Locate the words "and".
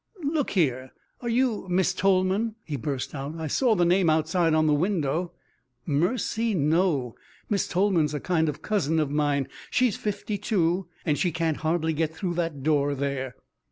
11.05-11.19